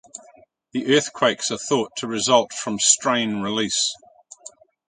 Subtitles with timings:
[0.73, 3.93] The earthquakes are thought to result from strain release.